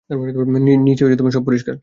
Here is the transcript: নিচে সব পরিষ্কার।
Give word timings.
নিচে 0.79 1.03
সব 1.31 1.43
পরিষ্কার। 1.45 1.75